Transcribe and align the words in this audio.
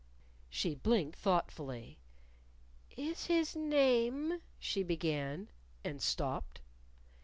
She 0.49 0.73
blinked 0.73 1.19
thoughtfully. 1.19 1.99
"Is 2.97 3.27
his 3.27 3.55
name," 3.55 4.41
she 4.57 4.81
began 4.81 5.49
and 5.83 6.01
stopped. 6.01 6.59